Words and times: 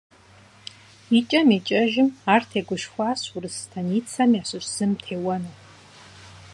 ИкӀэм-икӀэжым 1.17 2.09
ар 2.33 2.43
тегушхуащ 2.49 3.21
урыс 3.35 3.55
станицэхэм 3.63 4.31
ящыщ 4.41 4.65
зым 4.75 4.91
теуэну. 5.03 5.53